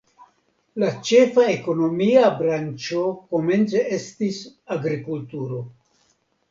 [0.83, 3.05] La ĉefa ekonomia branĉo
[3.35, 4.43] komence estis
[4.79, 5.67] agrikulturo.